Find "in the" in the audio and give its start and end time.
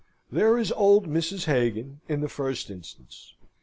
2.09-2.27